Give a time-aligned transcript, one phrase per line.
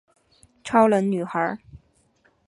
[0.63, 1.59] 超能女孩。